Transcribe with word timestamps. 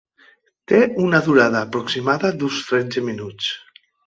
Té 0.71 0.79
una 1.07 1.19
durada 1.27 1.61
aproximada 1.67 2.33
d'uns 2.41 2.59
tretze 2.71 3.05
minuts. 3.13 3.53